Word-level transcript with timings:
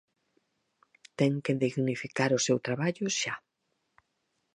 Ten 1.19 1.33
que 1.43 1.53
dignificar 1.63 2.31
o 2.37 2.43
seu 2.45 2.57
traballo 2.65 3.05
xa. 3.19 3.35